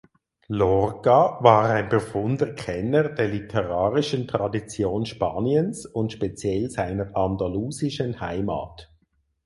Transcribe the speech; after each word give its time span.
Lorca 0.47 1.37
war 1.43 1.69
ein 1.69 1.87
profunder 1.87 2.55
Kenner 2.55 3.09
der 3.09 3.27
literarischen 3.27 4.27
Tradition 4.27 5.05
Spaniens 5.05 5.85
und 5.85 6.11
speziell 6.11 6.71
seiner 6.71 7.15
andalusischen 7.15 8.19
Heimat. 8.19 8.89